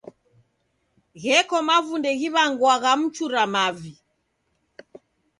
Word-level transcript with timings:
Gheko 1.21 1.57
mavunde 1.67 2.09
ghiw'anwagha 2.19 2.91
mchura 2.99 3.43
mavi. 3.53 3.93